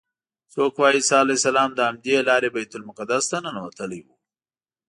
[0.53, 4.07] څوک وایي عیسی علیه السلام له همدې لارې بیت المقدس ته ننوتلی و.